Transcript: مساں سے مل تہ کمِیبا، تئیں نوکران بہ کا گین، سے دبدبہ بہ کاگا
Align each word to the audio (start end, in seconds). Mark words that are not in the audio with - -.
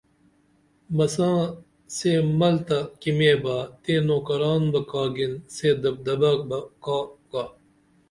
مساں 0.95 1.39
سے 1.95 2.11
مل 2.39 2.55
تہ 2.67 2.77
کمِیبا، 3.01 3.57
تئیں 3.81 4.01
نوکران 4.07 4.61
بہ 4.71 4.81
کا 4.89 5.03
گین، 5.15 5.33
سے 5.55 5.69
دبدبہ 5.81 6.31
بہ 6.49 6.59
کاگا 6.83 7.43